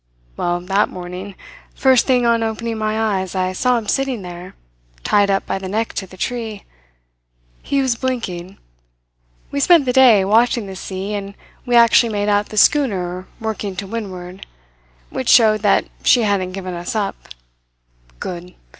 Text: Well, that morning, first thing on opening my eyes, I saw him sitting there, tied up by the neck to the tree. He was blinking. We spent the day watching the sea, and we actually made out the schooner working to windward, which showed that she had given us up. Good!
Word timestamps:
Well, 0.35 0.61
that 0.61 0.89
morning, 0.89 1.35
first 1.75 2.07
thing 2.07 2.25
on 2.25 2.41
opening 2.41 2.79
my 2.79 2.99
eyes, 3.21 3.35
I 3.35 3.53
saw 3.53 3.77
him 3.77 3.87
sitting 3.87 4.23
there, 4.23 4.55
tied 5.03 5.29
up 5.29 5.45
by 5.45 5.59
the 5.59 5.69
neck 5.69 5.93
to 5.93 6.07
the 6.07 6.17
tree. 6.17 6.63
He 7.61 7.83
was 7.83 7.95
blinking. 7.95 8.57
We 9.51 9.59
spent 9.59 9.85
the 9.85 9.93
day 9.93 10.25
watching 10.25 10.65
the 10.65 10.75
sea, 10.75 11.13
and 11.13 11.35
we 11.67 11.75
actually 11.75 12.11
made 12.13 12.29
out 12.29 12.49
the 12.49 12.57
schooner 12.57 13.27
working 13.39 13.75
to 13.75 13.85
windward, 13.85 14.47
which 15.11 15.29
showed 15.29 15.61
that 15.61 15.85
she 16.03 16.23
had 16.23 16.51
given 16.51 16.73
us 16.73 16.95
up. 16.95 17.27
Good! 18.19 18.55